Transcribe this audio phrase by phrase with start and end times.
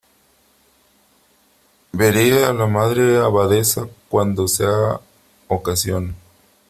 [1.93, 4.99] veré a la Madre Abadesa cuando sea
[5.47, 6.15] ocasión.